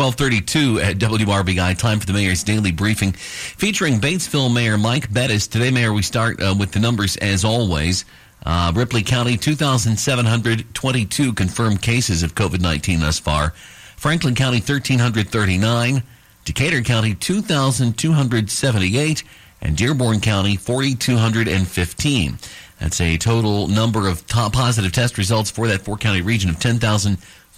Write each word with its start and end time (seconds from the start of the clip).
1232 0.00 0.80
at 0.80 0.96
WRBI. 0.96 1.76
Time 1.76 2.00
for 2.00 2.06
the 2.06 2.14
Mayor's 2.14 2.42
Daily 2.42 2.72
Briefing 2.72 3.12
featuring 3.12 4.00
Batesville 4.00 4.50
Mayor 4.50 4.78
Mike 4.78 5.12
Bettice. 5.12 5.46
Today, 5.46 5.70
Mayor, 5.70 5.92
we 5.92 6.00
start 6.00 6.42
uh, 6.42 6.54
with 6.58 6.72
the 6.72 6.80
numbers 6.80 7.18
as 7.18 7.44
always. 7.44 8.06
Uh, 8.46 8.72
Ripley 8.74 9.02
County, 9.02 9.36
2,722 9.36 11.34
confirmed 11.34 11.82
cases 11.82 12.22
of 12.22 12.34
COVID 12.34 12.62
19 12.62 13.00
thus 13.00 13.18
far. 13.18 13.50
Franklin 13.98 14.34
County, 14.34 14.56
1,339. 14.56 16.02
Decatur 16.46 16.80
County, 16.80 17.14
2,278. 17.14 19.22
And 19.60 19.76
Dearborn 19.76 20.20
County, 20.20 20.56
4,215. 20.56 22.38
That's 22.78 23.00
a 23.02 23.18
total 23.18 23.68
number 23.68 24.08
of 24.08 24.26
positive 24.26 24.92
test 24.92 25.18
results 25.18 25.50
for 25.50 25.68
that 25.68 25.82
four 25.82 25.98
county 25.98 26.22
region 26.22 26.48
of 26.48 26.58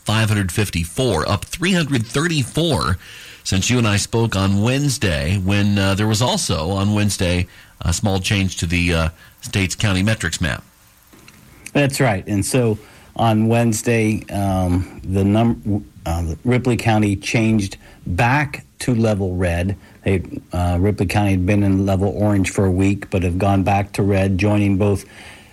10,554, 0.07 1.29
up 1.29 1.45
334 1.45 2.99
since 3.45 3.69
you 3.71 3.79
and 3.79 3.89
I 3.89 3.97
spoke 3.97 4.37
on 4.37 4.63
Wednesday, 4.63 5.39
when 5.39 5.77
uh, 5.77 5.95
there 5.95 6.07
was 6.07 6.23
also 6.23 6.71
on 6.71 6.95
Wednesday 6.95 7.49
a 7.81 7.93
small 7.93 8.21
change 8.21 8.57
to 8.59 8.67
the 8.67 8.95
uh, 8.95 9.09
state's 9.41 9.75
county 9.75 10.03
metrics 10.03 10.41
map. 10.41 10.63
That's 11.73 11.99
right. 11.99 12.25
And 12.29 12.45
so 12.47 12.79
on 13.17 13.49
Wednesday, 13.49 14.25
um, 14.31 15.01
the 15.05 15.25
num- 15.25 15.85
uh, 16.07 16.35
Ripley 16.45 16.77
County 16.77 17.17
changed 17.17 17.79
back 18.07 18.65
to 18.81 18.95
level 18.95 19.35
red. 19.35 19.77
They, 20.05 20.23
uh, 20.53 20.79
Ripley 20.81 21.07
County 21.07 21.33
had 21.33 21.45
been 21.45 21.65
in 21.65 21.85
level 21.85 22.15
orange 22.17 22.51
for 22.51 22.65
a 22.65 22.71
week, 22.71 23.11
but 23.11 23.25
have 23.25 23.39
gone 23.39 23.65
back 23.65 23.93
to 23.95 24.03
red, 24.03 24.39
joining 24.39 24.77
both 24.77 25.05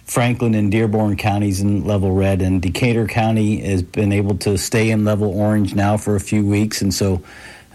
Franklin 0.10 0.56
and 0.56 0.72
Dearborn 0.72 1.18
counties 1.18 1.62
in 1.62 1.84
level 1.84 2.12
red, 2.12 2.42
and 2.42 2.60
Decatur 2.60 3.06
County 3.06 3.60
has 3.60 3.84
been 3.84 4.12
able 4.12 4.36
to 4.40 4.58
stay 4.58 4.90
in 4.90 5.06
level 5.06 5.30
orange 5.30 5.76
now 5.76 5.98
for 5.98 6.16
a 6.16 6.20
few 6.20 6.44
weeks, 6.44 6.82
and 6.82 6.92
so 6.92 7.22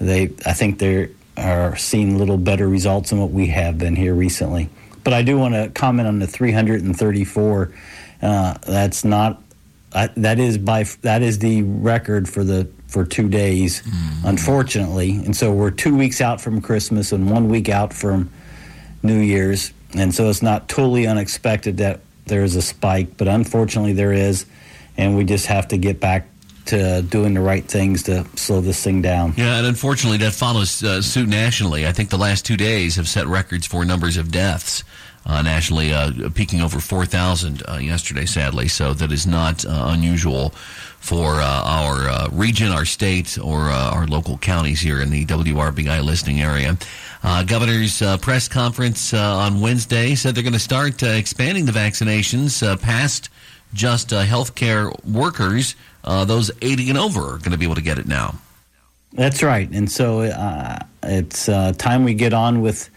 they, 0.00 0.24
I 0.44 0.52
think 0.52 0.80
they 0.80 1.10
are 1.36 1.76
seeing 1.76 2.16
a 2.16 2.18
little 2.18 2.36
better 2.36 2.68
results 2.68 3.10
than 3.10 3.20
what 3.20 3.30
we 3.30 3.46
have 3.46 3.78
been 3.78 3.94
here 3.94 4.14
recently. 4.14 4.68
But 5.04 5.12
I 5.12 5.22
do 5.22 5.38
want 5.38 5.54
to 5.54 5.70
comment 5.70 6.08
on 6.08 6.18
the 6.18 6.26
334. 6.26 7.72
Uh, 8.20 8.54
that's 8.66 9.04
not 9.04 9.40
uh, 9.92 10.08
that 10.16 10.40
is 10.40 10.58
by 10.58 10.82
that 11.02 11.22
is 11.22 11.38
the 11.38 11.62
record 11.62 12.28
for 12.28 12.42
the 12.42 12.68
for 12.88 13.04
two 13.04 13.28
days, 13.28 13.82
mm-hmm. 13.82 14.26
unfortunately. 14.26 15.10
And 15.24 15.36
so 15.36 15.52
we're 15.52 15.70
two 15.70 15.96
weeks 15.96 16.20
out 16.20 16.40
from 16.40 16.60
Christmas 16.60 17.12
and 17.12 17.30
one 17.30 17.48
week 17.48 17.68
out 17.68 17.92
from 17.92 18.28
New 19.04 19.20
Year's. 19.20 19.72
And 19.96 20.12
so 20.12 20.28
it's 20.28 20.42
not 20.42 20.68
totally 20.68 21.06
unexpected 21.06 21.76
that 21.76 22.00
there 22.26 22.42
is 22.42 22.56
a 22.56 22.62
spike, 22.62 23.16
but 23.16 23.28
unfortunately 23.28 23.92
there 23.92 24.12
is. 24.12 24.46
And 24.96 25.16
we 25.16 25.24
just 25.24 25.46
have 25.46 25.68
to 25.68 25.76
get 25.76 26.00
back 26.00 26.28
to 26.66 27.02
doing 27.02 27.34
the 27.34 27.40
right 27.40 27.64
things 27.64 28.04
to 28.04 28.24
slow 28.36 28.60
this 28.60 28.82
thing 28.82 29.02
down. 29.02 29.34
Yeah, 29.36 29.58
and 29.58 29.66
unfortunately 29.66 30.18
that 30.18 30.32
follows 30.32 30.82
uh, 30.82 31.02
suit 31.02 31.28
nationally. 31.28 31.86
I 31.86 31.92
think 31.92 32.10
the 32.10 32.18
last 32.18 32.46
two 32.46 32.56
days 32.56 32.96
have 32.96 33.08
set 33.08 33.26
records 33.26 33.66
for 33.66 33.84
numbers 33.84 34.16
of 34.16 34.30
deaths 34.30 34.82
Uh, 35.26 35.40
nationally, 35.40 35.90
uh, 35.90 36.28
peaking 36.34 36.60
over 36.60 36.78
4,000 36.78 37.62
uh, 37.66 37.78
yesterday, 37.78 38.26
sadly. 38.26 38.68
So 38.68 38.92
that 38.92 39.10
is 39.10 39.26
not 39.26 39.64
uh, 39.64 39.86
unusual 39.88 40.52
for 41.04 41.34
uh, 41.34 41.44
our 41.44 42.08
uh, 42.08 42.28
region, 42.32 42.68
our 42.68 42.86
state, 42.86 43.38
or 43.38 43.68
uh, 43.68 43.90
our 43.90 44.06
local 44.06 44.38
counties 44.38 44.80
here 44.80 45.02
in 45.02 45.10
the 45.10 45.26
WRBI 45.26 46.02
listening 46.02 46.40
area. 46.40 46.78
Uh, 47.22 47.42
governor's 47.42 48.02
press 48.22 48.48
conference 48.48 49.12
on 49.12 49.60
Wednesday 49.60 50.14
said 50.14 50.34
they're 50.34 50.42
going 50.42 50.54
to 50.54 50.58
start 50.58 51.02
expanding 51.02 51.66
the 51.66 51.72
vaccinations 51.72 52.80
past 52.80 53.28
just 53.74 54.10
healthcare 54.10 54.92
workers. 55.04 55.74
those 56.04 56.50
80 56.62 56.90
and 56.90 56.98
over 56.98 57.20
are 57.20 57.38
going 57.38 57.52
to 57.52 57.58
be 57.58 57.66
able 57.66 57.74
to 57.74 57.82
get 57.82 57.98
it 57.98 58.06
now. 58.06 58.36
That's 59.12 59.42
right. 59.42 59.68
And 59.70 59.92
so 59.92 60.22
it's 61.02 61.46
time 61.76 62.04
we 62.04 62.14
get 62.14 62.32
on 62.32 62.62
with 62.62 62.88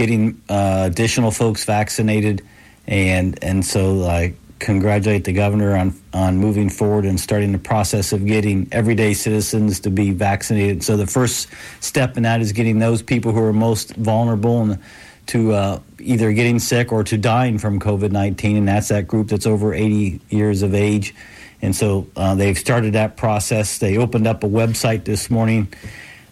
getting 0.00 0.40
uh, 0.48 0.88
additional 0.90 1.30
folks 1.30 1.64
vaccinated, 1.64 2.40
and 2.86 3.38
and 3.44 3.62
so 3.62 4.04
I 4.04 4.32
congratulate 4.58 5.24
the 5.24 5.32
governor 5.34 5.76
on 5.76 5.92
on 6.12 6.38
moving 6.38 6.70
forward 6.70 7.04
and 7.04 7.20
starting 7.20 7.52
the 7.52 7.58
process 7.72 8.12
of 8.12 8.24
getting 8.24 8.66
everyday 8.72 9.12
citizens 9.14 9.80
to 9.80 9.90
be 9.90 10.12
vaccinated. 10.12 10.82
So 10.82 10.96
the 10.96 11.06
first 11.06 11.48
step 11.80 12.16
in 12.16 12.22
that 12.22 12.40
is 12.40 12.52
getting 12.52 12.80
those 12.80 13.02
people 13.02 13.32
who 13.32 13.42
are 13.42 13.52
most 13.52 13.94
vulnerable 13.96 14.62
and 14.62 14.78
to 15.26 15.52
uh, 15.52 15.78
either 15.98 16.32
getting 16.32 16.58
sick 16.58 16.92
or 16.92 17.04
to 17.04 17.16
dying 17.18 17.58
from 17.58 17.78
COVID 17.78 18.10
nineteen, 18.10 18.56
and 18.56 18.66
that's 18.66 18.88
that 18.88 19.06
group 19.06 19.28
that's 19.28 19.46
over 19.46 19.74
eighty 19.74 20.20
years 20.30 20.62
of 20.62 20.74
age. 20.74 21.14
And 21.62 21.76
so 21.76 22.06
uh, 22.16 22.34
they've 22.40 22.56
started 22.56 22.94
that 22.94 23.18
process. 23.18 23.78
They 23.78 23.98
opened 23.98 24.26
up 24.26 24.44
a 24.44 24.48
website 24.48 25.04
this 25.04 25.28
morning. 25.28 25.68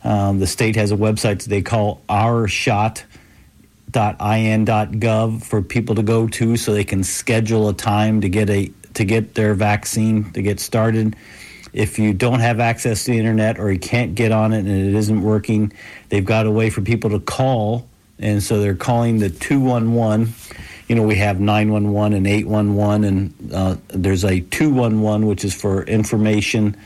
Um, 0.02 0.40
the 0.40 0.46
state 0.46 0.76
has 0.76 0.90
a 0.90 0.96
website 0.96 1.42
that 1.42 1.50
they 1.50 1.60
call 1.60 2.00
Our 2.08 2.48
Shot 2.48 3.04
in.gov 3.94 5.42
for 5.44 5.62
people 5.62 5.94
to 5.94 6.02
go 6.02 6.28
to 6.28 6.56
so 6.56 6.72
they 6.72 6.84
can 6.84 7.02
schedule 7.04 7.68
a 7.68 7.74
time 7.74 8.20
to 8.20 8.28
get 8.28 8.50
a 8.50 8.70
to 8.94 9.04
get 9.04 9.34
their 9.34 9.54
vaccine 9.54 10.32
to 10.32 10.42
get 10.42 10.60
started. 10.60 11.16
If 11.72 11.98
you 11.98 12.14
don't 12.14 12.40
have 12.40 12.60
access 12.60 13.04
to 13.04 13.12
the 13.12 13.18
internet 13.18 13.58
or 13.58 13.70
you 13.70 13.78
can't 13.78 14.14
get 14.14 14.32
on 14.32 14.52
it 14.52 14.60
and 14.60 14.68
it 14.68 14.94
isn't 14.94 15.22
working, 15.22 15.72
they've 16.08 16.24
got 16.24 16.46
a 16.46 16.50
way 16.50 16.70
for 16.70 16.80
people 16.80 17.10
to 17.10 17.20
call, 17.20 17.88
and 18.18 18.42
so 18.42 18.60
they're 18.60 18.74
calling 18.74 19.18
the 19.18 19.30
two 19.30 19.60
one 19.60 19.94
one. 19.94 20.32
You 20.88 20.94
know, 20.94 21.02
we 21.02 21.16
have 21.16 21.38
911 21.38 22.16
and 22.16 22.26
811, 22.26 23.04
and 23.04 23.52
uh, 23.52 23.76
there's 23.88 24.24
a 24.24 24.40
211, 24.40 25.26
which 25.26 25.44
is 25.44 25.52
for 25.52 25.82
information 25.82 26.78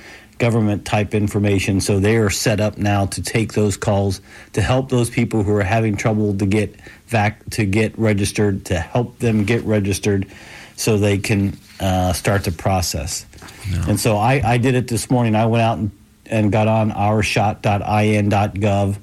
government 0.43 0.85
type 0.85 1.15
information. 1.15 1.81
So 1.81 2.01
they 2.01 2.17
are 2.17 2.29
set 2.29 2.61
up 2.61 2.77
now 2.77 3.07
to 3.07 3.23
take 3.23 3.53
those 3.53 3.77
calls 3.77 4.21
to 4.55 4.61
help 4.61 4.89
those 4.89 5.09
people 5.09 5.45
who 5.45 5.55
are 5.55 5.63
having 5.63 5.95
trouble 5.95 6.37
to 6.37 6.47
get 6.47 6.75
vac- 7.07 7.49
to 7.51 7.65
get 7.65 7.97
registered, 7.97 8.65
to 8.65 8.81
help 8.81 9.21
them 9.21 9.45
get 9.45 9.63
registered, 9.63 10.27
so 10.75 10.99
they 10.99 11.19
can 11.19 11.57
uh, 11.79 12.13
start 12.13 12.43
the 12.43 12.51
process. 12.51 13.25
No. 13.71 13.85
And 13.91 14.01
so 14.01 14.17
I, 14.17 14.43
I 14.45 14.59
did 14.59 14.75
it 14.75 14.89
this 14.89 15.13
morning. 15.13 15.37
I 15.37 15.47
went 15.47 15.63
out 15.63 15.79
and, 15.79 15.93
and 16.27 16.51
got 16.51 16.67
on 16.67 16.91
ourshot.in.gov 16.91 18.99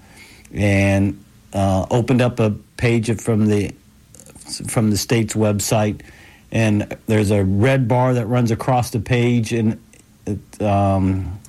and 0.53 1.23
uh, 1.53 1.85
opened 1.89 2.21
up 2.21 2.41
a 2.41 2.51
page 2.75 3.17
from 3.21 3.45
the 3.45 3.73
from 4.67 4.89
the 4.89 4.97
state's 4.97 5.35
website, 5.35 6.01
and 6.51 6.97
there's 7.06 7.31
a 7.31 7.45
red 7.45 7.88
bar 7.88 8.13
that 8.16 8.25
runs 8.25 8.51
across 8.51 8.89
the 8.89 9.00
page, 9.00 9.53
and 9.53 9.79
um, 10.59 11.40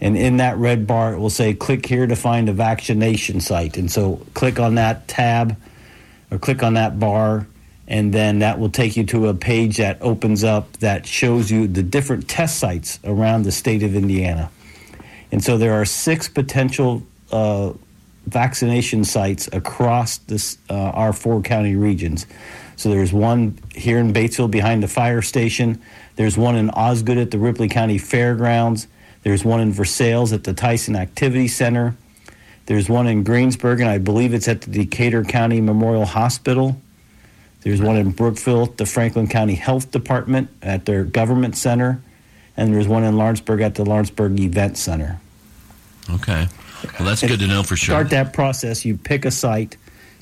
and 0.00 0.16
in 0.16 0.38
that 0.38 0.58
red 0.58 0.86
bar, 0.86 1.14
it 1.14 1.18
will 1.18 1.30
say 1.30 1.54
click 1.54 1.86
here 1.86 2.06
to 2.06 2.16
find 2.16 2.48
a 2.48 2.52
vaccination 2.52 3.40
site. 3.40 3.76
And 3.76 3.90
so 3.90 4.20
click 4.34 4.58
on 4.60 4.74
that 4.74 5.08
tab 5.08 5.56
or 6.30 6.38
click 6.38 6.62
on 6.62 6.74
that 6.74 6.98
bar, 6.98 7.46
and 7.88 8.12
then 8.12 8.40
that 8.40 8.58
will 8.58 8.68
take 8.68 8.96
you 8.96 9.04
to 9.06 9.28
a 9.28 9.34
page 9.34 9.78
that 9.78 10.00
opens 10.02 10.44
up 10.44 10.72
that 10.78 11.06
shows 11.06 11.50
you 11.50 11.66
the 11.66 11.82
different 11.82 12.28
test 12.28 12.58
sites 12.58 12.98
around 13.04 13.42
the 13.44 13.52
state 13.52 13.82
of 13.82 13.94
Indiana. 13.94 14.50
And 15.32 15.42
so 15.42 15.56
there 15.56 15.74
are 15.74 15.84
six 15.84 16.28
potential 16.28 17.02
uh, 17.32 17.72
vaccination 18.26 19.04
sites 19.04 19.48
across 19.52 20.18
this, 20.18 20.58
uh, 20.68 20.74
our 20.74 21.12
four 21.12 21.40
county 21.42 21.76
regions. 21.76 22.26
So 22.76 22.90
there's 22.90 23.12
one 23.12 23.58
here 23.74 23.98
in 23.98 24.12
Batesville 24.12 24.50
behind 24.50 24.82
the 24.82 24.88
fire 24.88 25.22
station. 25.22 25.80
There's 26.16 26.36
one 26.36 26.56
in 26.56 26.70
Osgood 26.70 27.18
at 27.18 27.30
the 27.30 27.38
Ripley 27.38 27.68
County 27.68 27.98
Fairgrounds. 27.98 28.86
There's 29.22 29.44
one 29.44 29.60
in 29.60 29.72
Versailles 29.72 30.32
at 30.32 30.44
the 30.44 30.54
Tyson 30.54 30.94
Activity 30.94 31.48
Center. 31.48 31.96
There's 32.66 32.88
one 32.88 33.06
in 33.06 33.24
Greensburg, 33.24 33.80
and 33.80 33.88
I 33.88 33.98
believe 33.98 34.34
it's 34.34 34.48
at 34.48 34.60
the 34.62 34.70
Decatur 34.70 35.24
County 35.24 35.60
Memorial 35.60 36.04
Hospital. 36.04 36.80
There's 37.62 37.80
one 37.80 37.96
in 37.96 38.12
Brookville 38.12 38.64
at 38.64 38.76
the 38.76 38.86
Franklin 38.86 39.26
County 39.26 39.54
Health 39.54 39.90
Department 39.90 40.50
at 40.62 40.84
their 40.84 41.02
government 41.02 41.56
center. 41.56 42.00
And 42.56 42.72
there's 42.72 42.88
one 42.88 43.04
in 43.04 43.16
Lawrenceburg 43.16 43.60
at 43.60 43.74
the 43.74 43.84
Lawrenceburg 43.84 44.38
Event 44.38 44.78
Center. 44.78 45.20
Okay. 46.08 46.46
Well, 46.98 47.08
that's 47.08 47.22
good 47.22 47.40
to 47.40 47.46
know 47.46 47.62
for 47.62 47.76
sure. 47.76 47.94
Start 47.94 48.10
that 48.10 48.32
process. 48.32 48.84
You 48.84 48.96
pick 48.96 49.24
a 49.24 49.30
site, 49.30 49.76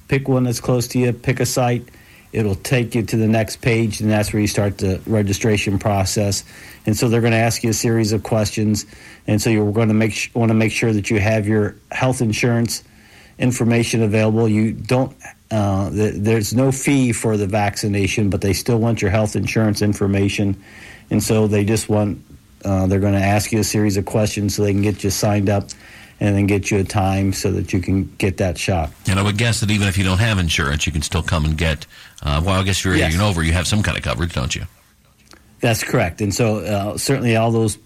pick 0.08 0.28
one 0.28 0.44
that's 0.44 0.61
close 0.61 0.88
to 0.88 0.99
you, 0.99 1.12
pick 1.12 1.40
a 1.40 1.46
site, 1.46 1.87
it'll 2.34 2.56
take 2.56 2.96
you 2.96 3.02
to 3.02 3.16
the 3.16 3.28
next 3.28 3.62
page, 3.62 4.00
and 4.00 4.10
that's 4.10 4.32
where 4.32 4.42
you 4.42 4.48
start 4.48 4.78
the 4.78 5.00
registration 5.06 5.78
process. 5.78 6.44
And 6.84 6.96
so 6.96 7.08
they're 7.08 7.20
going 7.20 7.32
to 7.32 7.38
ask 7.38 7.62
you 7.62 7.70
a 7.70 7.75
series 7.75 8.12
of 8.12 8.25
questions, 8.25 8.86
and 9.26 9.40
so 9.40 9.50
you're 9.50 9.72
going 9.72 9.88
to 9.88 9.94
make 9.94 10.31
want 10.34 10.50
to 10.50 10.54
make 10.54 10.72
sure 10.72 10.92
that 10.92 11.10
you 11.10 11.20
have 11.20 11.46
your 11.46 11.76
health 11.92 12.20
insurance 12.20 12.82
information 13.38 14.02
available. 14.02 14.48
You 14.48 14.72
don't. 14.72 15.16
Uh, 15.50 15.90
th- 15.90 16.14
there's 16.16 16.52
no 16.52 16.72
fee 16.72 17.12
for 17.12 17.36
the 17.36 17.46
vaccination, 17.46 18.28
but 18.31 18.40
they 18.40 18.52
still 18.52 18.78
want 18.78 19.00
your 19.00 19.12
health 19.12 19.37
insurance 19.37 19.80
information, 19.80 20.60
and 21.10 21.22
so 21.22 21.46
they 21.46 21.64
just 21.64 21.88
want. 21.88 22.22
Uh, 22.64 22.87
they're 22.87 23.00
going 23.00 23.12
to 23.12 23.20
ask 23.20 23.52
you 23.52 23.60
a 23.60 23.64
series 23.64 23.98
of 23.98 24.06
questions 24.06 24.54
so 24.54 24.62
they 24.62 24.72
can 24.72 24.80
get 24.80 25.04
you 25.04 25.10
signed 25.10 25.50
up 25.50 25.69
and 26.25 26.35
then 26.35 26.47
get 26.47 26.71
you 26.71 26.79
a 26.79 26.85
time 26.85 27.35
so 27.35 27.53
that 27.53 27.75
you 27.75 27.81
can 27.81 28.05
get 28.17 28.38
that 28.38 28.56
shot. 28.56 28.91
And 29.06 29.19
I 29.19 29.23
would 29.23 29.37
guess 29.37 29.61
that 29.61 29.71
even 29.71 29.88
if 29.88 29.99
you 29.99 30.05
don't 30.05 30.21
have 30.21 30.38
insurance, 30.38 30.87
you 30.87 30.93
can 30.93 31.03
still 31.03 31.23
come 31.23 31.44
and 31.44 31.59
get. 31.59 31.87
Uh, 32.23 32.43
well, 32.43 32.59
I 32.59 32.62
guess 32.62 32.82
you're 32.82 32.97
yes. 32.97 33.21
over, 33.21 33.43
you 33.43 33.53
have 33.53 33.67
some 33.67 33.82
kind 33.82 33.99
of 33.99 34.03
coverage, 34.03 34.32
don't 34.32 34.55
you? 34.55 34.62
That's 35.61 35.85
correct. 35.85 36.23
And 36.23 36.35
so 36.35 36.59
uh, 36.59 36.97
certainly 36.97 37.37
all 37.37 37.50
those 37.50 37.76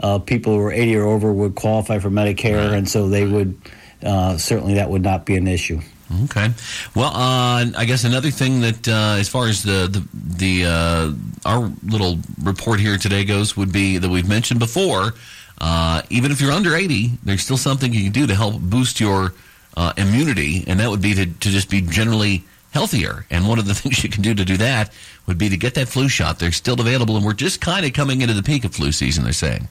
uh, 0.00 0.18
people 0.18 0.52
who 0.52 0.60
are 0.60 0.72
80 0.72 0.96
or 0.96 1.06
over 1.06 1.32
would 1.32 1.54
qualify 1.54 1.98
for 1.98 2.10
Medicare, 2.10 2.74
and 2.74 2.86
so 2.86 3.08
they 3.08 3.24
would 3.24 3.58
uh, 4.02 4.36
certainly 4.36 4.74
that 4.74 4.90
would 4.90 5.02
not 5.02 5.24
be 5.24 5.36
an 5.36 5.48
issue. 5.48 5.80
Okay. 6.24 6.50
Well, 6.94 7.10
uh, 7.14 7.66
I 7.76 7.84
guess 7.86 8.04
another 8.04 8.30
thing 8.30 8.60
that, 8.60 8.86
uh, 8.86 9.16
as 9.18 9.28
far 9.28 9.46
as 9.46 9.62
the 9.62 9.88
the, 9.90 10.08
the 10.14 10.64
uh, 10.66 11.12
our 11.44 11.72
little 11.84 12.18
report 12.42 12.80
here 12.80 12.96
today 12.98 13.24
goes, 13.24 13.56
would 13.56 13.72
be 13.72 13.98
that 13.98 14.08
we've 14.08 14.28
mentioned 14.28 14.60
before. 14.60 15.14
Uh, 15.60 16.02
even 16.10 16.30
if 16.30 16.40
you're 16.40 16.52
under 16.52 16.74
80, 16.74 17.12
there's 17.24 17.42
still 17.42 17.56
something 17.56 17.92
you 17.92 18.04
can 18.04 18.12
do 18.12 18.26
to 18.26 18.34
help 18.34 18.60
boost 18.60 19.00
your 19.00 19.32
uh, 19.76 19.92
immunity, 19.96 20.64
and 20.66 20.80
that 20.80 20.90
would 20.90 21.02
be 21.02 21.14
to, 21.14 21.26
to 21.26 21.50
just 21.50 21.70
be 21.70 21.80
generally 21.80 22.44
healthier. 22.72 23.26
And 23.30 23.48
one 23.48 23.58
of 23.58 23.66
the 23.66 23.74
things 23.80 24.02
you 24.02 24.10
can 24.10 24.22
do 24.22 24.34
to 24.34 24.44
do 24.44 24.56
that 24.58 24.92
would 25.26 25.38
be 25.38 25.48
to 25.48 25.56
get 25.56 25.74
that 25.74 25.88
flu 25.88 26.08
shot. 26.08 26.38
They're 26.38 26.52
still 26.52 26.80
available, 26.80 27.16
and 27.16 27.24
we're 27.24 27.32
just 27.32 27.60
kind 27.60 27.84
of 27.84 27.92
coming 27.92 28.22
into 28.22 28.34
the 28.34 28.42
peak 28.42 28.64
of 28.64 28.74
flu 28.74 28.92
season. 28.92 29.24
They're 29.24 29.32
saying. 29.32 29.68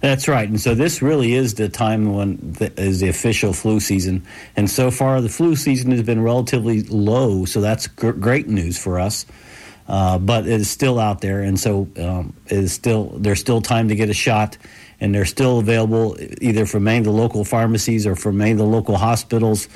That's 0.00 0.28
right, 0.28 0.48
and 0.48 0.60
so 0.60 0.76
this 0.76 1.02
really 1.02 1.34
is 1.34 1.54
the 1.54 1.68
time 1.68 2.14
when 2.14 2.52
the, 2.52 2.72
is 2.80 3.00
the 3.00 3.08
official 3.08 3.52
flu 3.52 3.80
season. 3.80 4.24
And 4.54 4.70
so 4.70 4.92
far, 4.92 5.20
the 5.20 5.28
flu 5.28 5.56
season 5.56 5.90
has 5.90 6.02
been 6.02 6.22
relatively 6.22 6.82
low, 6.84 7.44
so 7.46 7.60
that's 7.60 7.88
gr- 7.88 8.12
great 8.12 8.46
news 8.46 8.78
for 8.78 9.00
us. 9.00 9.26
Uh, 9.88 10.18
but 10.18 10.46
it 10.46 10.60
is 10.60 10.70
still 10.70 10.98
out 10.98 11.22
there, 11.22 11.40
and 11.40 11.58
so 11.58 11.88
um, 11.98 12.34
it 12.46 12.58
is 12.58 12.72
still 12.72 13.06
there's 13.16 13.40
still 13.40 13.62
time 13.62 13.88
to 13.88 13.94
get 13.96 14.10
a 14.10 14.14
shot, 14.14 14.58
and 15.00 15.14
they're 15.14 15.24
still 15.24 15.60
available 15.60 16.14
either 16.42 16.66
from 16.66 16.86
any 16.86 16.98
of 16.98 17.04
the 17.04 17.10
local 17.10 17.42
pharmacies 17.42 18.06
or 18.06 18.14
from 18.14 18.38
any 18.42 18.50
of 18.50 18.58
the 18.58 18.64
local 18.64 18.98
hospitals 18.98 19.66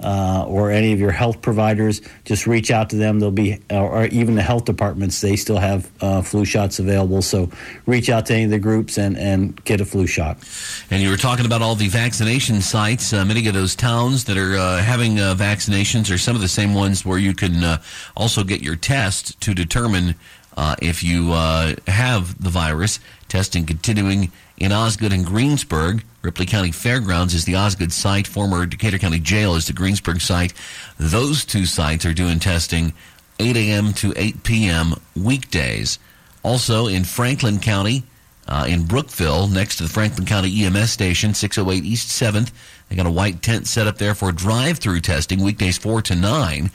uh, 0.00 0.44
or 0.46 0.70
any 0.70 0.92
of 0.92 1.00
your 1.00 1.10
health 1.10 1.40
providers, 1.42 2.00
just 2.24 2.46
reach 2.46 2.70
out 2.70 2.90
to 2.90 2.96
them. 2.96 3.20
They'll 3.20 3.30
be, 3.30 3.58
or 3.70 4.06
even 4.06 4.34
the 4.34 4.42
health 4.42 4.64
departments, 4.64 5.20
they 5.20 5.36
still 5.36 5.58
have 5.58 5.90
uh, 6.00 6.22
flu 6.22 6.44
shots 6.44 6.78
available. 6.78 7.22
So 7.22 7.50
reach 7.86 8.10
out 8.10 8.26
to 8.26 8.34
any 8.34 8.44
of 8.44 8.50
the 8.50 8.58
groups 8.58 8.98
and, 8.98 9.16
and 9.16 9.62
get 9.64 9.80
a 9.80 9.84
flu 9.84 10.06
shot. 10.06 10.38
And 10.90 11.02
you 11.02 11.10
were 11.10 11.16
talking 11.16 11.46
about 11.46 11.62
all 11.62 11.74
the 11.74 11.88
vaccination 11.88 12.60
sites. 12.60 13.12
Uh, 13.12 13.24
many 13.24 13.46
of 13.48 13.54
those 13.54 13.74
towns 13.74 14.24
that 14.24 14.36
are 14.36 14.56
uh, 14.56 14.78
having 14.82 15.18
uh, 15.18 15.34
vaccinations 15.34 16.12
are 16.12 16.18
some 16.18 16.34
of 16.34 16.42
the 16.42 16.48
same 16.48 16.74
ones 16.74 17.04
where 17.04 17.18
you 17.18 17.34
can 17.34 17.64
uh, 17.64 17.82
also 18.16 18.44
get 18.44 18.62
your 18.62 18.76
test 18.76 19.40
to 19.40 19.54
determine 19.54 20.14
if 20.56 21.02
you 21.02 21.32
have 21.32 22.42
the 22.42 22.50
virus. 22.50 23.00
Testing 23.28 23.66
continuing 23.66 24.30
in 24.56 24.72
Osgood 24.72 25.12
and 25.12 25.26
Greensburg. 25.26 26.04
Ripley 26.22 26.46
County 26.46 26.72
Fairgrounds 26.72 27.34
is 27.34 27.44
the 27.44 27.56
Osgood 27.56 27.92
site. 27.92 28.26
Former 28.26 28.66
Decatur 28.66 28.98
County 28.98 29.18
Jail 29.18 29.54
is 29.54 29.66
the 29.66 29.72
Greensburg 29.72 30.20
site. 30.20 30.52
Those 30.98 31.44
two 31.44 31.66
sites 31.66 32.04
are 32.04 32.14
doing 32.14 32.38
testing 32.38 32.92
8 33.38 33.56
a.m. 33.56 33.92
to 33.94 34.12
8 34.16 34.42
p.m. 34.42 34.94
weekdays. 35.14 35.98
Also 36.42 36.86
in 36.86 37.04
Franklin 37.04 37.58
County, 37.58 38.04
uh, 38.48 38.66
in 38.68 38.84
Brookville, 38.84 39.48
next 39.48 39.76
to 39.76 39.82
the 39.82 39.88
Franklin 39.88 40.26
County 40.26 40.64
EMS 40.64 40.90
station, 40.90 41.34
608 41.34 41.84
East 41.84 42.08
7th. 42.08 42.52
They 42.88 42.96
got 42.96 43.06
a 43.06 43.10
white 43.10 43.42
tent 43.42 43.66
set 43.66 43.88
up 43.88 43.98
there 43.98 44.14
for 44.14 44.30
drive-through 44.30 45.00
testing, 45.00 45.42
weekdays 45.42 45.76
4 45.78 46.02
to 46.02 46.14
9. 46.14 46.70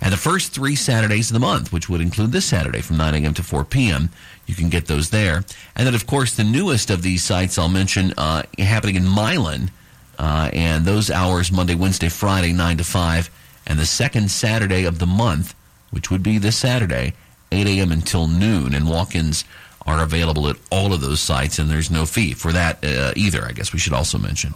And 0.00 0.12
the 0.12 0.18
first 0.18 0.52
three 0.52 0.76
Saturdays 0.76 1.30
of 1.30 1.34
the 1.34 1.40
month, 1.40 1.72
which 1.72 1.88
would 1.88 2.00
include 2.00 2.32
this 2.32 2.44
Saturday 2.44 2.80
from 2.80 2.96
9 2.96 3.14
a.m. 3.14 3.34
to 3.34 3.42
4 3.42 3.64
p.m., 3.64 4.10
you 4.46 4.54
can 4.54 4.68
get 4.68 4.86
those 4.86 5.10
there. 5.10 5.44
And 5.74 5.86
then, 5.86 5.94
of 5.94 6.06
course, 6.06 6.34
the 6.34 6.44
newest 6.44 6.90
of 6.90 7.02
these 7.02 7.24
sites 7.24 7.58
I'll 7.58 7.68
mention 7.68 8.12
uh, 8.16 8.42
happening 8.58 8.96
in 8.96 9.08
Milan, 9.08 9.70
uh, 10.18 10.50
and 10.52 10.84
those 10.84 11.10
hours 11.10 11.50
Monday, 11.50 11.74
Wednesday, 11.74 12.08
Friday, 12.08 12.52
9 12.52 12.78
to 12.78 12.84
5, 12.84 13.30
and 13.66 13.78
the 13.78 13.86
second 13.86 14.30
Saturday 14.30 14.84
of 14.84 14.98
the 14.98 15.06
month, 15.06 15.54
which 15.90 16.10
would 16.10 16.22
be 16.22 16.38
this 16.38 16.56
Saturday, 16.56 17.14
8 17.52 17.66
a.m. 17.66 17.92
until 17.92 18.28
noon, 18.28 18.74
and 18.74 18.88
walk-ins 18.88 19.44
are 19.86 20.02
available 20.02 20.48
at 20.48 20.56
all 20.70 20.92
of 20.92 21.00
those 21.00 21.20
sites, 21.20 21.58
and 21.58 21.70
there's 21.70 21.90
no 21.90 22.06
fee 22.06 22.32
for 22.32 22.52
that 22.52 22.84
uh, 22.84 23.12
either. 23.16 23.44
I 23.44 23.52
guess 23.52 23.72
we 23.72 23.78
should 23.78 23.92
also 23.92 24.18
mention. 24.18 24.54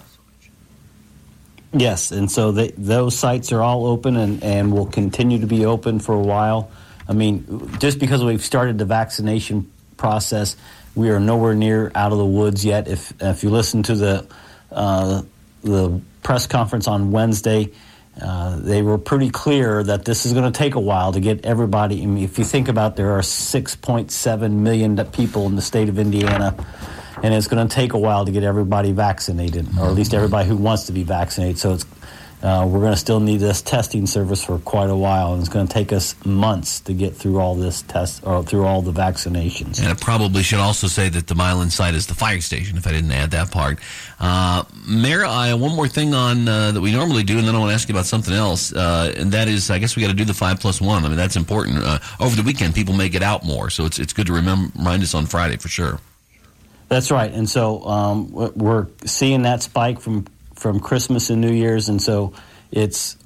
Yes, 1.72 2.10
and 2.10 2.30
so 2.30 2.50
they, 2.50 2.68
those 2.72 3.16
sites 3.16 3.52
are 3.52 3.62
all 3.62 3.86
open 3.86 4.16
and, 4.16 4.42
and 4.42 4.72
will 4.72 4.86
continue 4.86 5.38
to 5.40 5.46
be 5.46 5.66
open 5.66 6.00
for 6.00 6.14
a 6.14 6.20
while. 6.20 6.70
I 7.08 7.12
mean, 7.12 7.78
just 7.78 7.98
because 7.98 8.24
we've 8.24 8.44
started 8.44 8.78
the 8.78 8.84
vaccination 8.84 9.70
process, 9.96 10.56
we 10.94 11.10
are 11.10 11.20
nowhere 11.20 11.54
near 11.54 11.92
out 11.94 12.10
of 12.12 12.18
the 12.18 12.26
woods 12.26 12.64
yet. 12.64 12.88
If 12.88 13.12
if 13.20 13.44
you 13.44 13.50
listen 13.50 13.84
to 13.84 13.94
the 13.94 14.26
uh, 14.72 15.22
the 15.62 16.00
press 16.22 16.48
conference 16.48 16.88
on 16.88 17.12
Wednesday, 17.12 17.70
uh, 18.20 18.56
they 18.56 18.82
were 18.82 18.98
pretty 18.98 19.30
clear 19.30 19.82
that 19.84 20.04
this 20.04 20.26
is 20.26 20.32
going 20.32 20.50
to 20.50 20.56
take 20.56 20.74
a 20.74 20.80
while 20.80 21.12
to 21.12 21.20
get 21.20 21.46
everybody. 21.46 22.02
I 22.02 22.06
mean, 22.06 22.24
if 22.24 22.38
you 22.38 22.44
think 22.44 22.68
about, 22.68 22.96
there 22.96 23.12
are 23.12 23.20
6.7 23.20 24.52
million 24.52 25.04
people 25.06 25.46
in 25.46 25.56
the 25.56 25.62
state 25.62 25.88
of 25.88 25.98
Indiana 25.98 26.54
and 27.22 27.34
it's 27.34 27.48
going 27.48 27.66
to 27.66 27.74
take 27.74 27.92
a 27.92 27.98
while 27.98 28.24
to 28.24 28.32
get 28.32 28.42
everybody 28.42 28.92
vaccinated, 28.92 29.66
or 29.78 29.86
at 29.86 29.94
least 29.94 30.14
everybody 30.14 30.48
who 30.48 30.56
wants 30.56 30.86
to 30.86 30.92
be 30.92 31.02
vaccinated. 31.02 31.58
So 31.58 31.74
it's 31.74 31.84
uh, 32.42 32.66
we're 32.66 32.80
going 32.80 32.92
to 32.92 32.98
still 32.98 33.20
need 33.20 33.38
this 33.38 33.60
testing 33.60 34.06
service 34.06 34.42
for 34.42 34.58
quite 34.60 34.88
a 34.88 34.96
while, 34.96 35.34
and 35.34 35.40
it's 35.40 35.50
going 35.50 35.66
to 35.66 35.72
take 35.72 35.92
us 35.92 36.14
months 36.24 36.80
to 36.80 36.94
get 36.94 37.14
through 37.14 37.38
all 37.38 37.54
this 37.54 37.82
test 37.82 38.26
or 38.26 38.42
through 38.42 38.64
all 38.64 38.80
the 38.80 38.92
vaccinations. 38.92 39.78
And 39.78 39.90
it 39.90 40.00
probably 40.00 40.42
should 40.42 40.58
also 40.58 40.86
say 40.86 41.10
that 41.10 41.26
the 41.26 41.34
Milan 41.34 41.68
site 41.68 41.94
is 41.94 42.06
the 42.06 42.14
fire 42.14 42.40
station. 42.40 42.78
If 42.78 42.86
I 42.86 42.92
didn't 42.92 43.12
add 43.12 43.32
that 43.32 43.50
part, 43.50 43.78
uh, 44.20 44.64
Mayor, 44.88 45.24
I 45.26 45.52
one 45.52 45.76
more 45.76 45.88
thing 45.88 46.14
on 46.14 46.48
uh, 46.48 46.72
that 46.72 46.80
we 46.80 46.92
normally 46.92 47.24
do, 47.24 47.38
and 47.38 47.46
then 47.46 47.54
I 47.54 47.58
want 47.58 47.70
to 47.70 47.74
ask 47.74 47.88
you 47.88 47.94
about 47.94 48.06
something 48.06 48.32
else, 48.34 48.72
uh, 48.72 49.12
and 49.16 49.32
that 49.32 49.48
is, 49.48 49.70
I 49.70 49.78
guess 49.78 49.94
we 49.94 50.00
got 50.00 50.08
to 50.08 50.14
do 50.14 50.24
the 50.24 50.32
five 50.32 50.60
plus 50.60 50.80
one. 50.80 51.04
I 51.04 51.08
mean, 51.08 51.18
that's 51.18 51.36
important. 51.36 51.84
Uh, 51.84 51.98
over 52.20 52.34
the 52.34 52.42
weekend, 52.42 52.74
people 52.74 52.94
may 52.94 53.10
get 53.10 53.22
out 53.22 53.44
more, 53.44 53.68
so 53.68 53.84
it's 53.84 53.98
it's 53.98 54.14
good 54.14 54.26
to 54.28 54.32
remember, 54.32 54.72
remind 54.78 55.02
us 55.02 55.14
on 55.14 55.26
Friday 55.26 55.58
for 55.58 55.68
sure. 55.68 56.00
That's 56.90 57.12
right, 57.12 57.32
and 57.32 57.48
so 57.48 57.84
um, 57.86 58.32
we're 58.32 58.88
seeing 59.04 59.42
that 59.42 59.62
spike 59.62 60.00
from 60.00 60.26
from 60.56 60.80
Christmas 60.80 61.30
and 61.30 61.40
New 61.40 61.52
Year's, 61.52 61.88
and 61.88 62.02
so 62.02 62.32
it's 62.72 63.16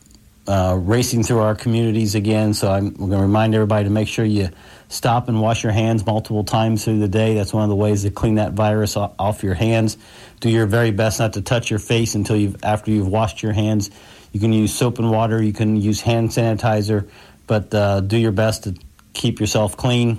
uh, 0.47 0.77
racing 0.79 1.23
through 1.23 1.39
our 1.39 1.55
communities 1.55 2.15
again. 2.15 2.53
So 2.53 2.71
I'm 2.71 2.91
going 2.91 3.13
to 3.13 3.17
remind 3.17 3.55
everybody 3.55 3.85
to 3.85 3.91
make 3.91 4.07
sure 4.09 4.23
you 4.23 4.51
stop 4.91 5.29
and 5.29 5.41
wash 5.41 5.63
your 5.63 5.73
hands 5.73 6.05
multiple 6.05 6.45
times 6.45 6.85
through 6.85 6.99
the 6.99 7.09
day. 7.09 7.33
That's 7.33 7.55
one 7.55 7.63
of 7.63 7.71
the 7.71 7.75
ways 7.75 8.03
to 8.03 8.11
clean 8.11 8.35
that 8.35 8.53
virus 8.53 8.99
off 8.99 9.43
your 9.43 9.55
hands. 9.55 9.97
Do 10.41 10.51
your 10.51 10.67
very 10.67 10.91
best 10.91 11.19
not 11.19 11.33
to 11.33 11.41
touch 11.41 11.71
your 11.71 11.79
face 11.79 12.15
until 12.15 12.37
you've 12.37 12.63
after 12.63 12.91
you've 12.91 13.09
washed 13.09 13.43
your 13.43 13.55
hands. 13.55 13.91
You 14.33 14.41
can 14.41 14.53
use 14.53 14.75
soap 14.75 14.99
and 14.99 15.11
water. 15.11 15.43
You 15.43 15.55
can 15.55 15.77
use 15.77 16.03
hand 16.03 16.29
sanitizer, 16.29 17.09
but 17.47 17.75
uh, 17.75 18.01
do 18.01 18.19
your 18.19 18.33
best 18.33 18.65
to 18.65 18.75
keep 19.15 19.41
yourself 19.41 19.79
clean. 19.79 20.19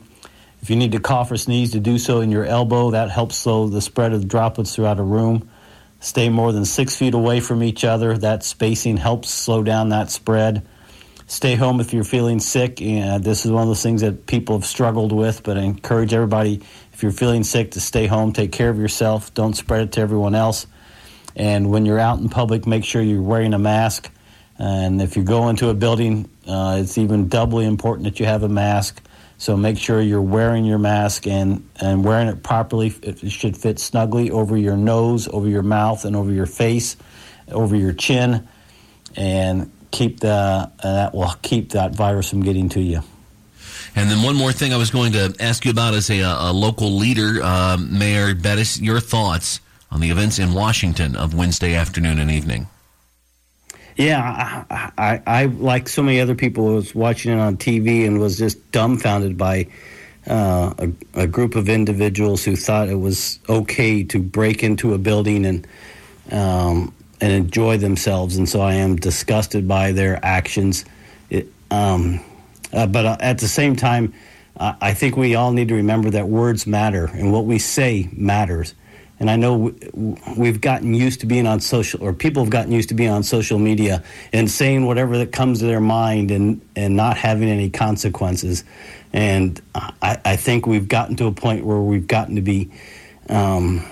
If 0.66 0.72
you 0.72 0.78
need 0.78 0.94
to 0.94 1.00
cough 1.00 1.30
or 1.30 1.38
sneeze, 1.38 1.74
to 1.74 1.80
do 1.80 2.00
so 2.00 2.22
in 2.22 2.32
your 2.32 2.44
elbow. 2.44 2.90
That 2.90 3.12
helps 3.12 3.36
slow 3.36 3.68
the 3.68 3.82
spread 3.82 4.14
of 4.14 4.28
droplets 4.28 4.74
throughout 4.74 4.98
a 4.98 5.04
room. 5.04 5.48
Stay 6.00 6.28
more 6.28 6.52
than 6.52 6.66
six 6.66 6.96
feet 6.96 7.14
away 7.14 7.40
from 7.40 7.62
each 7.62 7.84
other. 7.86 8.18
That 8.18 8.44
spacing 8.44 8.98
helps 8.98 9.30
slow 9.30 9.62
down 9.62 9.90
that 9.90 10.10
spread. 10.10 10.66
Stay 11.28 11.54
home 11.54 11.80
if 11.80 11.94
you're 11.94 12.04
feeling 12.04 12.40
sick. 12.40 12.82
And 12.82 13.24
this 13.24 13.46
is 13.46 13.52
one 13.52 13.62
of 13.62 13.68
those 13.68 13.84
things 13.84 14.02
that 14.02 14.26
people 14.26 14.58
have 14.58 14.66
struggled 14.66 15.12
with, 15.12 15.44
but 15.44 15.56
I 15.56 15.62
encourage 15.62 16.16
everybody, 16.16 16.64
if 16.94 17.04
you're 17.04 17.12
feeling 17.12 17.44
sick, 17.44 17.70
to 17.74 17.80
stay 17.80 18.08
home. 18.08 18.34
Take 18.34 18.52
care 18.52 18.72
of 18.72 18.80
yourself. 18.80 19.36
Don't 19.36 19.56
spread 19.56 19.84
it 19.84 19.92
to 19.92 20.02
everyone 20.02 20.34
else. 20.34 20.66
And 21.36 21.70
when 21.70 21.86
you're 21.86 22.00
out 22.00 22.18
in 22.18 22.28
public, 22.28 22.66
make 22.66 22.86
sure 22.86 23.04
you're 23.04 23.22
wearing 23.22 23.54
a 23.54 23.60
mask. 23.60 24.10
And 24.58 25.00
if 25.00 25.16
you 25.16 25.22
go 25.22 25.48
into 25.50 25.70
a 25.70 25.76
building, 25.76 26.28
uh, 26.48 26.80
it's 26.82 26.98
even 26.98 27.28
doubly 27.28 27.66
important 27.66 28.06
that 28.06 28.20
you 28.20 28.26
have 28.26 28.42
a 28.42 28.50
mask. 28.50 29.00
So 29.38 29.58
make 29.58 29.78
sure 29.78 30.02
you're 30.02 30.22
wearing 30.22 30.66
your 30.66 30.78
mask 30.78 31.28
and, 31.28 31.68
and 31.82 32.04
wearing 32.06 32.28
it 32.28 32.42
properly. 32.42 32.94
It 33.02 33.30
should 33.32 33.58
fit 33.58 33.80
snugly 33.80 34.32
over 34.32 34.56
your 34.56 34.78
nose, 34.78 35.28
over 35.28 35.48
your 35.48 35.64
mouth, 35.64 36.06
and 36.06 36.16
over 36.16 36.32
your 36.32 36.46
face, 36.46 36.96
over 37.52 37.76
your 37.76 37.94
chin, 37.94 38.48
and 39.16 39.72
keep 39.92 40.20
the 40.22 40.30
uh, 40.30 40.70
that 40.82 41.14
will 41.14 41.34
keep 41.42 41.72
that 41.72 41.96
virus 41.96 42.30
from 42.30 42.44
getting 42.44 42.70
to 42.70 42.82
you. 42.82 43.02
And 43.96 44.10
then 44.10 44.24
one 44.24 44.36
more 44.36 44.52
thing 44.52 44.74
I 44.74 44.78
was 44.78 44.92
going 44.92 45.14
to 45.14 45.34
ask 45.40 45.64
you 45.64 45.72
about 45.72 45.94
as 45.94 46.10
a, 46.10 46.22
a 46.22 46.52
local 46.52 46.92
leader, 46.92 47.42
uh, 47.42 47.78
Mayor 47.78 48.36
Bettice, 48.36 48.80
your 48.80 49.00
thoughts 49.00 49.62
on 49.90 50.02
the 50.02 50.12
events 50.12 50.40
in 50.40 50.54
Washington 50.54 51.16
of 51.16 51.34
Wednesday 51.34 51.76
afternoon 51.76 52.20
and 52.20 52.30
evening. 52.30 52.68
Yeah, 53.98 54.66
I, 54.70 54.92
I, 54.98 55.22
I, 55.26 55.46
like 55.46 55.88
so 55.88 56.04
many 56.04 56.20
other 56.20 56.36
people, 56.36 56.66
was 56.66 56.94
watching 56.94 57.32
it 57.32 57.40
on 57.40 57.56
TV 57.56 58.06
and 58.06 58.20
was 58.20 58.38
just 58.38 58.72
dumbfounded 58.72 59.38
by 59.38 59.68
uh, 60.28 60.74
a, 60.78 61.22
a, 61.22 61.28
group 61.28 61.56
of 61.56 61.70
individuals 61.70 62.44
who 62.44 62.58
thought 62.58 62.90
it 62.90 63.00
was 63.00 63.40
okay 63.48 64.04
to 64.04 64.20
break 64.20 64.64
into 64.64 64.94
a 64.94 64.98
building 64.98 65.46
and 65.46 65.68
um, 66.32 66.94
and 67.22 67.32
enjoy 67.32 67.78
themselves. 67.78 68.36
And 68.36 68.50
so 68.50 68.60
I 68.60 68.74
am 68.74 68.98
disgusted 68.98 69.68
by 69.68 69.94
their 69.94 70.20
actions. 70.26 70.84
It, 71.30 71.48
um, 71.72 72.20
uh, 72.74 72.88
but 72.88 73.06
uh, 73.06 73.18
at 73.20 73.38
the 73.38 73.48
same 73.48 73.76
time, 73.76 74.14
I 74.58 74.94
think 74.94 75.18
we 75.18 75.36
all 75.36 75.52
need 75.52 75.68
to 75.68 75.76
remember 75.76 76.10
that 76.12 76.30
words 76.30 76.66
matter 76.66 77.06
and 77.06 77.34
what 77.34 77.46
we 77.46 77.60
say 77.60 78.10
matters. 78.14 78.74
And 79.20 79.30
I 79.30 79.38
know 79.38 79.74
we've 80.38 80.60
gotten 80.60 80.94
used 80.94 81.22
to 81.22 81.26
being 81.26 81.48
on 81.48 81.62
social, 81.62 82.04
or 82.04 82.14
people 82.14 82.44
have 82.44 82.52
gotten 82.52 82.72
used 82.72 82.90
to 82.90 82.96
being 82.96 83.12
on 83.12 83.24
social 83.24 83.60
media 83.60 84.04
and 84.34 84.52
saying 84.52 84.86
whatever 84.86 85.18
that 85.20 85.32
comes 85.32 85.60
to 85.60 85.66
their 85.66 85.80
mind 85.80 86.32
and, 86.32 86.62
and 86.76 86.96
not 86.96 87.18
having 87.18 87.48
any 87.48 87.70
consequences. 87.70 88.66
And 89.14 89.62
I, 89.74 90.20
I 90.26 90.36
think 90.36 90.68
we've 90.68 90.90
gotten 90.90 91.16
to 91.18 91.28
a 91.28 91.32
point 91.32 91.66
where 91.66 91.80
we've 91.80 92.08
gotten 92.08 92.36
to 92.36 92.42
be 92.42 92.72
um, 93.30 93.86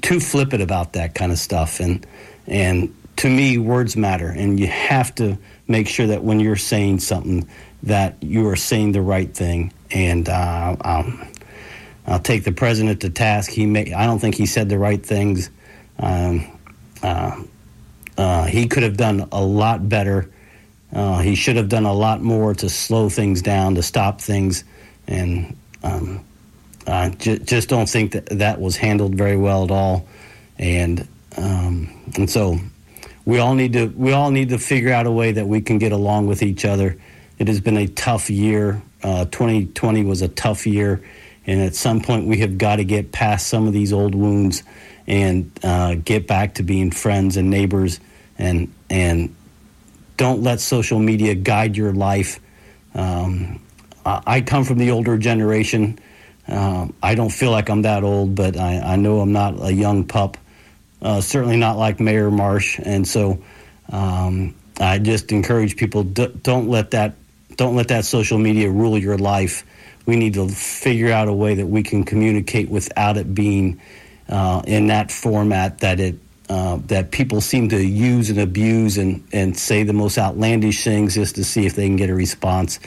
too 0.00 0.20
flippant 0.20 0.62
about 0.62 0.92
that 0.92 1.14
kind 1.14 1.32
of 1.32 1.38
stuff. 1.38 1.80
And 1.80 2.06
and 2.46 2.94
to 3.16 3.28
me, 3.28 3.58
words 3.58 3.96
matter, 3.96 4.28
and 4.28 4.60
you 4.60 4.68
have 4.68 5.14
to 5.16 5.36
make 5.66 5.88
sure 5.88 6.06
that 6.06 6.22
when 6.22 6.38
you're 6.38 6.56
saying 6.56 7.00
something, 7.00 7.48
that 7.82 8.22
you 8.22 8.46
are 8.48 8.56
saying 8.56 8.92
the 8.92 9.02
right 9.02 9.34
thing. 9.34 9.72
And 9.90 10.28
uh, 10.28 10.76
um, 10.80 11.27
I'll 12.08 12.18
take 12.18 12.44
the 12.44 12.52
president 12.52 13.02
to 13.02 13.10
task. 13.10 13.50
He 13.50 13.66
may, 13.66 13.92
I 13.92 14.06
don't 14.06 14.18
think 14.18 14.34
he 14.34 14.46
said 14.46 14.68
the 14.68 14.78
right 14.78 15.04
things. 15.04 15.50
Um, 15.98 16.46
uh, 17.02 17.42
uh, 18.16 18.44
he 18.46 18.66
could 18.66 18.82
have 18.82 18.96
done 18.96 19.28
a 19.30 19.42
lot 19.42 19.88
better. 19.88 20.30
Uh, 20.92 21.18
he 21.18 21.34
should 21.34 21.56
have 21.56 21.68
done 21.68 21.84
a 21.84 21.92
lot 21.92 22.22
more 22.22 22.54
to 22.54 22.68
slow 22.68 23.08
things 23.08 23.42
down, 23.42 23.74
to 23.74 23.82
stop 23.82 24.20
things, 24.20 24.64
and 25.06 25.56
um, 25.82 26.24
just 27.18 27.68
don't 27.68 27.88
think 27.88 28.12
that 28.12 28.26
that 28.26 28.60
was 28.60 28.76
handled 28.76 29.14
very 29.14 29.36
well 29.36 29.64
at 29.64 29.70
all. 29.70 30.08
And 30.58 31.06
um, 31.36 31.90
and 32.16 32.28
so 32.28 32.58
we 33.26 33.38
all 33.38 33.54
need 33.54 33.74
to 33.74 33.86
we 33.88 34.12
all 34.12 34.30
need 34.30 34.48
to 34.48 34.58
figure 34.58 34.92
out 34.92 35.06
a 35.06 35.10
way 35.10 35.32
that 35.32 35.46
we 35.46 35.60
can 35.60 35.78
get 35.78 35.92
along 35.92 36.26
with 36.26 36.42
each 36.42 36.64
other. 36.64 36.96
It 37.38 37.48
has 37.48 37.60
been 37.60 37.76
a 37.76 37.86
tough 37.86 38.30
year. 38.30 38.82
Uh, 39.02 39.26
2020 39.26 40.02
was 40.04 40.22
a 40.22 40.28
tough 40.28 40.66
year, 40.66 41.02
and 41.48 41.62
at 41.62 41.74
some 41.74 42.02
point 42.02 42.26
we 42.26 42.38
have 42.40 42.58
got 42.58 42.76
to 42.76 42.84
get 42.84 43.10
past 43.10 43.48
some 43.48 43.66
of 43.66 43.72
these 43.72 43.92
old 43.92 44.14
wounds 44.14 44.62
and 45.06 45.50
uh, 45.64 45.94
get 45.94 46.26
back 46.26 46.54
to 46.54 46.62
being 46.62 46.90
friends 46.90 47.38
and 47.38 47.48
neighbors 47.48 47.98
and 48.38 48.72
and 48.90 49.34
don't 50.18 50.42
let 50.42 50.60
social 50.60 50.98
media 50.98 51.34
guide 51.34 51.76
your 51.76 51.92
life. 51.92 52.38
Um, 52.94 53.60
I 54.04 54.40
come 54.40 54.64
from 54.64 54.78
the 54.78 54.90
older 54.90 55.16
generation. 55.16 55.98
Uh, 56.46 56.88
I 57.02 57.14
don't 57.14 57.30
feel 57.30 57.50
like 57.50 57.70
I'm 57.70 57.82
that 57.82 58.04
old, 58.04 58.34
but 58.34 58.56
I, 58.56 58.80
I 58.80 58.96
know 58.96 59.20
I'm 59.20 59.32
not 59.32 59.62
a 59.62 59.72
young 59.72 60.04
pup. 60.04 60.36
Uh, 61.00 61.20
certainly 61.20 61.56
not 61.56 61.76
like 61.76 62.00
Mayor 62.00 62.30
Marsh, 62.30 62.80
and 62.82 63.06
so 63.06 63.42
um, 63.90 64.54
I 64.80 64.98
just 64.98 65.30
encourage 65.30 65.76
people 65.76 66.02
d- 66.02 66.32
don't 66.42 66.68
let 66.68 66.90
that 66.90 67.14
don't 67.56 67.76
let 67.76 67.88
that 67.88 68.04
social 68.04 68.38
media 68.38 68.70
rule 68.70 68.98
your 68.98 69.18
life. 69.18 69.64
We 70.08 70.16
need 70.16 70.32
to 70.34 70.48
figure 70.48 71.12
out 71.12 71.28
a 71.28 71.34
way 71.34 71.54
that 71.56 71.66
we 71.66 71.82
can 71.82 72.02
communicate 72.02 72.70
without 72.70 73.18
it 73.18 73.34
being 73.34 73.78
uh, 74.26 74.62
in 74.66 74.86
that 74.86 75.12
format 75.12 75.80
that 75.80 76.00
it 76.00 76.18
uh, 76.48 76.78
that 76.86 77.10
people 77.10 77.42
seem 77.42 77.68
to 77.68 77.84
use 77.84 78.30
and 78.30 78.40
abuse 78.40 78.96
and, 78.96 79.22
and 79.34 79.54
say 79.54 79.82
the 79.82 79.92
most 79.92 80.16
outlandish 80.16 80.82
things 80.82 81.14
just 81.14 81.34
to 81.34 81.44
see 81.44 81.66
if 81.66 81.74
they 81.74 81.86
can 81.86 81.96
get 81.96 82.08
a 82.08 82.14
response. 82.14 82.80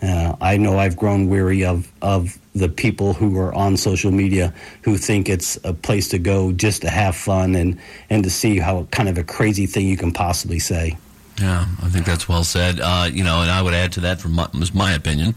Uh, 0.00 0.36
I 0.40 0.58
know 0.58 0.78
I've 0.78 0.96
grown 0.96 1.28
weary 1.28 1.64
of, 1.64 1.90
of 2.02 2.38
the 2.54 2.68
people 2.68 3.14
who 3.14 3.36
are 3.40 3.52
on 3.52 3.76
social 3.76 4.12
media 4.12 4.54
who 4.82 4.96
think 4.96 5.28
it's 5.28 5.58
a 5.64 5.74
place 5.74 6.06
to 6.10 6.20
go 6.20 6.52
just 6.52 6.82
to 6.82 6.88
have 6.88 7.16
fun 7.16 7.56
and, 7.56 7.80
and 8.10 8.22
to 8.22 8.30
see 8.30 8.60
how 8.60 8.84
kind 8.92 9.08
of 9.08 9.18
a 9.18 9.24
crazy 9.24 9.66
thing 9.66 9.88
you 9.88 9.96
can 9.96 10.12
possibly 10.12 10.60
say. 10.60 10.96
Yeah, 11.40 11.66
I 11.82 11.88
think 11.88 12.06
that's 12.06 12.28
well 12.28 12.44
said. 12.44 12.78
Uh, 12.80 13.08
you 13.12 13.24
know, 13.24 13.42
and 13.42 13.50
I 13.50 13.60
would 13.60 13.74
add 13.74 13.90
to 13.92 14.00
that, 14.02 14.20
from 14.20 14.34
my, 14.34 14.48
my 14.72 14.92
opinion, 14.92 15.34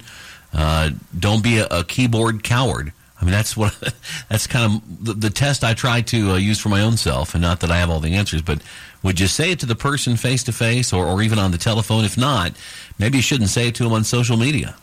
uh, 0.54 0.92
don't 1.18 1.44
be 1.44 1.58
a, 1.58 1.68
a 1.68 1.84
keyboard 1.84 2.44
coward. 2.44 2.94
I 3.20 3.26
mean, 3.26 3.32
that's 3.32 3.56
what 3.56 3.74
that's 4.30 4.48
kind 4.48 4.74
of 4.74 5.06
the, 5.06 5.14
the 5.14 5.30
test 5.30 5.64
I 5.64 5.74
try 5.74 6.02
to 6.02 6.32
uh, 6.32 6.36
use 6.36 6.60
for 6.60 6.70
my 6.70 6.82
own 6.82 6.98
self, 6.98 7.34
and 7.34 7.42
not 7.42 7.62
that 7.62 7.72
I 7.72 7.78
have 7.78 7.90
all 7.90 8.00
the 8.00 8.16
answers, 8.16 8.42
but 8.42 8.62
would 9.02 9.20
you 9.20 9.28
say 9.28 9.52
it 9.52 9.60
to 9.62 9.66
the 9.66 9.76
person 9.76 10.18
face 10.18 10.44
to 10.44 10.52
face, 10.52 10.92
or 10.94 11.06
or 11.06 11.22
even 11.22 11.40
on 11.40 11.52
the 11.52 11.58
telephone? 11.58 12.04
If 12.04 12.18
not, 12.18 12.54
maybe 13.00 13.18
you 13.18 13.22
shouldn't 13.22 13.50
say 13.50 13.68
it 13.68 13.76
to 13.76 13.84
them 13.84 13.94
on 13.94 14.04
social 14.04 14.38
media. 14.38 14.76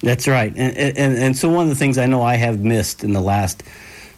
That's 0.00 0.28
right, 0.28 0.52
and 0.56 0.76
and, 0.76 1.16
and 1.16 1.36
so 1.36 1.48
one 1.48 1.64
of 1.64 1.70
the 1.70 1.76
things 1.76 1.98
I 1.98 2.06
know 2.06 2.22
I 2.22 2.36
have 2.36 2.60
missed 2.60 3.02
in 3.02 3.12
the 3.12 3.20
last 3.20 3.62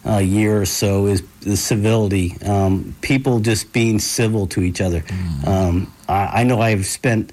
uh, 0.07 0.19
year 0.19 0.61
or 0.61 0.67
so 0.67 1.07
is 1.07 1.23
the 1.41 1.57
civility. 1.57 2.37
Um, 2.45 2.95
people 3.01 3.41
just 3.41 3.73
being 3.73 3.99
civil 3.99 4.47
to 4.49 4.63
each 4.63 4.81
other. 4.81 5.01
Mm. 5.01 5.47
Um, 5.47 5.93
I, 6.09 6.41
I 6.41 6.45
know 6.45 6.61
I've 6.61 6.87
spent 6.87 7.33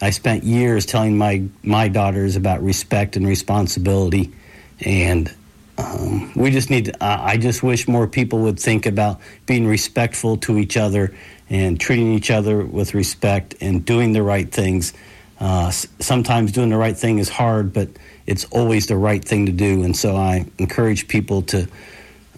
I 0.00 0.10
spent 0.10 0.44
years 0.44 0.86
telling 0.86 1.18
my 1.18 1.44
my 1.62 1.88
daughters 1.88 2.36
about 2.36 2.62
respect 2.62 3.16
and 3.16 3.26
responsibility, 3.26 4.32
and 4.80 5.32
um, 5.76 6.32
we 6.34 6.50
just 6.50 6.70
need. 6.70 6.86
To, 6.86 7.04
I 7.04 7.36
just 7.36 7.62
wish 7.62 7.88
more 7.88 8.06
people 8.06 8.40
would 8.40 8.60
think 8.60 8.86
about 8.86 9.20
being 9.46 9.66
respectful 9.66 10.36
to 10.38 10.58
each 10.58 10.76
other 10.76 11.14
and 11.50 11.80
treating 11.80 12.12
each 12.12 12.30
other 12.30 12.64
with 12.64 12.94
respect 12.94 13.56
and 13.60 13.84
doing 13.84 14.12
the 14.12 14.22
right 14.22 14.50
things. 14.50 14.92
Uh, 15.40 15.70
sometimes 15.70 16.52
doing 16.52 16.68
the 16.68 16.76
right 16.76 16.96
thing 16.96 17.18
is 17.18 17.28
hard, 17.28 17.72
but 17.72 17.88
it's 18.26 18.44
always 18.46 18.86
the 18.86 18.96
right 18.96 19.24
thing 19.24 19.46
to 19.46 19.52
do. 19.52 19.82
And 19.82 19.96
so 19.96 20.16
I 20.16 20.46
encourage 20.58 21.06
people 21.08 21.42
to 21.42 21.68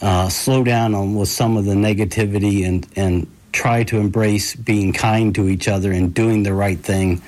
uh, 0.01 0.29
slow 0.29 0.63
down 0.65 0.95
on 0.95 1.15
with 1.15 1.29
some 1.29 1.57
of 1.57 1.67
the 1.67 1.75
negativity 1.75 2.67
and 2.67 2.87
and 2.97 3.27
try 3.53 3.83
to 3.83 3.99
embrace 3.99 4.55
being 4.55 4.93
kind 4.93 5.35
to 5.35 5.49
each 5.49 5.69
other 5.69 5.93
and 5.93 6.15
doing 6.15 6.43
the 6.43 6.55
right 6.55 6.79
thing 6.79 7.21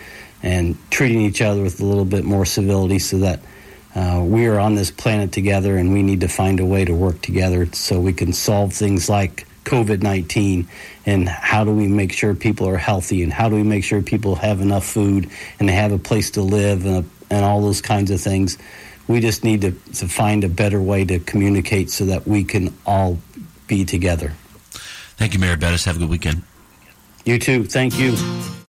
and 0.43 0.77
treating 0.91 1.21
each 1.21 1.41
other 1.41 1.63
with 1.63 1.81
a 1.81 1.85
little 1.85 2.05
bit 2.05 2.25
more 2.25 2.45
civility 2.45 2.99
so 2.99 3.19
that 3.19 3.41
uh, 3.95 4.23
we 4.25 4.47
are 4.47 4.59
on 4.59 4.75
this 4.75 4.91
planet 4.91 5.33
together 5.33 5.77
and 5.77 5.93
we 5.93 6.03
need 6.03 6.21
to 6.21 6.29
find 6.29 6.61
a 6.61 6.65
way 6.65 6.85
to 6.85 6.95
work 6.95 7.21
together 7.21 7.67
so 7.73 8.01
we 8.01 8.13
can 8.13 8.33
solve 8.33 8.73
things 8.73 9.09
like 9.09 9.47
COVID 9.65 10.03
19 10.03 10.67
and 11.07 11.29
how 11.29 11.65
do 11.65 11.73
we 11.73 11.87
make 11.87 12.13
sure 12.13 12.35
people 12.35 12.69
are 12.69 12.77
healthy 12.77 13.23
and 13.23 13.33
how 13.33 13.49
do 13.49 13.55
we 13.55 13.63
make 13.63 13.85
sure 13.85 14.03
people 14.03 14.35
have 14.37 14.61
enough 14.61 14.85
food 14.85 15.31
and 15.61 15.69
they 15.69 15.75
have 15.75 15.93
a 15.93 15.99
place 15.99 16.31
to 16.33 16.43
live 16.43 16.85
and, 16.87 17.05
a, 17.05 17.35
and 17.35 17.45
all 17.45 17.61
those 17.61 17.81
kinds 17.81 18.11
of 18.11 18.21
things. 18.21 18.59
We 19.09 19.21
just 19.21 19.45
need 19.45 19.61
to, 19.63 19.73
to 19.73 20.09
find 20.09 20.45
a 20.45 20.49
better 20.49 20.81
way 20.81 21.05
to 21.05 21.19
communicate 21.19 21.91
so 21.91 22.07
that 22.07 22.27
we 22.27 22.45
can 22.45 22.73
all 22.87 23.19
be 23.67 23.85
together. 23.85 24.33
Thank 25.17 25.35
you, 25.35 25.39
Mayor 25.39 25.57
Bettice. 25.57 25.85
Have 25.85 25.97
a 25.97 25.99
good 26.01 26.11
weekend. 26.11 26.43
You 27.25 27.39
too. 27.39 27.65
Thank 27.65 27.99
you. 27.99 28.17